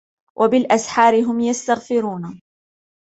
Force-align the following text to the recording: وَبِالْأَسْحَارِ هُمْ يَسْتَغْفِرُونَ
وَبِالْأَسْحَارِ 0.37 1.21
هُمْ 1.23 1.39
يَسْتَغْفِرُونَ 1.39 2.41